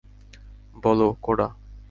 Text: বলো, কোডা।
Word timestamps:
বলো, 0.83 1.07
কোডা। 1.21 1.47